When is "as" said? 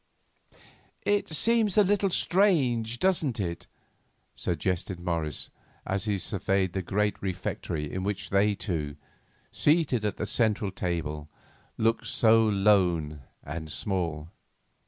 5.85-6.05